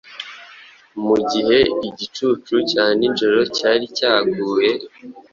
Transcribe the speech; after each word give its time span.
mugihe 1.03 1.59
igicucu 1.87 2.55
cya 2.71 2.85
nijoro 2.97 3.39
cyari 3.57 3.85
cyaguye 3.97 4.69